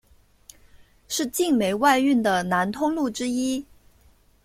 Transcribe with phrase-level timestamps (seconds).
[1.07, 3.63] 是晋煤外运的南通路之一。